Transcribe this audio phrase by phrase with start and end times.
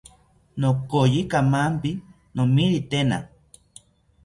[0.61, 1.91] Nokoyi kamanpi
[2.35, 3.17] nomiritena